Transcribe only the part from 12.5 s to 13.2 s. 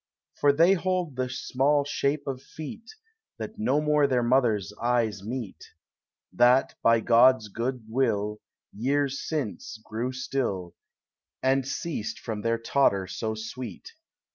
totter